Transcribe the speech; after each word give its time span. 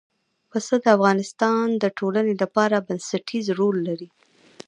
پسه 0.51 0.73
د 0.83 0.85
افغانستان 0.97 1.65
د 1.83 1.85
ټولنې 1.97 2.33
لپاره 2.41 2.85
بنسټيز 2.87 3.45
رول 3.59 3.77
لري. 3.87 4.09